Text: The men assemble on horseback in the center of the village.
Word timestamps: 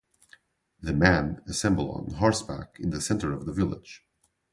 The 0.81 0.93
men 0.93 1.43
assemble 1.45 1.91
on 1.91 2.15
horseback 2.15 2.77
in 2.79 2.89
the 2.89 2.99
center 2.99 3.33
of 3.33 3.45
the 3.45 3.53
village. 3.53 4.03